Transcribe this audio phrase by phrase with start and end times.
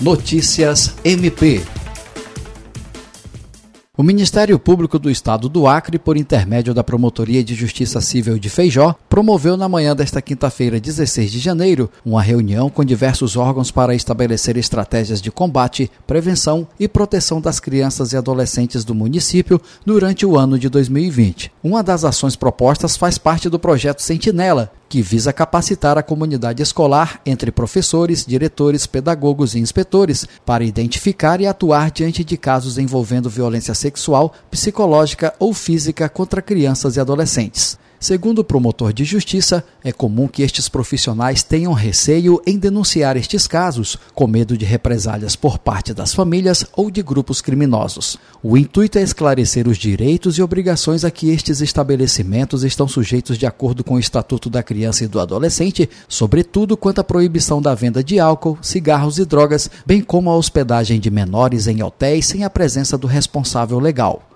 [0.00, 1.62] Notícias MP
[3.98, 8.50] o Ministério Público do Estado do Acre, por intermédio da Promotoria de Justiça Civil de
[8.50, 13.94] Feijó, promoveu na manhã desta quinta-feira, 16 de janeiro, uma reunião com diversos órgãos para
[13.94, 20.36] estabelecer estratégias de combate, prevenção e proteção das crianças e adolescentes do município durante o
[20.36, 21.50] ano de 2020.
[21.64, 27.20] Uma das ações propostas faz parte do projeto Sentinela, que visa capacitar a comunidade escolar
[27.24, 33.74] entre professores, diretores, pedagogos e inspetores para identificar e atuar diante de casos envolvendo violência
[33.74, 37.78] sexual, psicológica ou física contra crianças e adolescentes.
[37.98, 43.46] Segundo o promotor de justiça, é comum que estes profissionais tenham receio em denunciar estes
[43.46, 48.18] casos, com medo de represálias por parte das famílias ou de grupos criminosos.
[48.42, 53.46] O intuito é esclarecer os direitos e obrigações a que estes estabelecimentos estão sujeitos de
[53.46, 58.04] acordo com o Estatuto da Criança e do Adolescente, sobretudo quanto à proibição da venda
[58.04, 62.50] de álcool, cigarros e drogas, bem como a hospedagem de menores em hotéis sem a
[62.50, 64.35] presença do responsável legal.